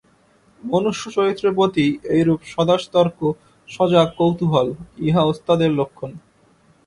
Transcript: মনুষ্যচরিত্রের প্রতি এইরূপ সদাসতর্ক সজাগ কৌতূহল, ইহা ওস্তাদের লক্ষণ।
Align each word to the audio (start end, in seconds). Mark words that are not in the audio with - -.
মনুষ্যচরিত্রের 0.61 1.53
প্রতি 1.55 1.85
এইরূপ 2.15 2.39
সদাসতর্ক 2.53 3.19
সজাগ 3.69 4.07
কৌতূহল, 4.19 4.67
ইহা 4.99 5.23
ওস্তাদের 5.23 5.71
লক্ষণ। 5.79 6.11